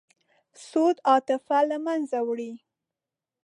سود 0.67 0.97
عاطفه 1.09 1.59
له 1.69 1.77
منځه 1.85 2.17
وړي. 2.27 2.51